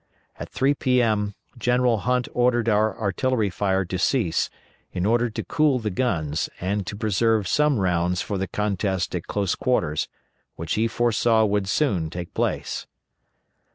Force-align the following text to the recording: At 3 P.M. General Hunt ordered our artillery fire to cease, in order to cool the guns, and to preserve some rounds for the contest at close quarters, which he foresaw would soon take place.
At 0.39 0.49
3 0.49 0.73
P.M. 0.73 1.35
General 1.59 1.99
Hunt 1.99 2.27
ordered 2.33 2.67
our 2.67 2.99
artillery 2.99 3.51
fire 3.51 3.85
to 3.85 3.99
cease, 3.99 4.49
in 4.91 5.05
order 5.05 5.29
to 5.29 5.43
cool 5.43 5.77
the 5.77 5.91
guns, 5.91 6.49
and 6.59 6.87
to 6.87 6.95
preserve 6.95 7.47
some 7.47 7.77
rounds 7.77 8.19
for 8.19 8.39
the 8.39 8.47
contest 8.47 9.13
at 9.15 9.27
close 9.27 9.53
quarters, 9.53 10.07
which 10.55 10.73
he 10.73 10.87
foresaw 10.87 11.45
would 11.45 11.69
soon 11.69 12.09
take 12.09 12.33
place. 12.33 12.87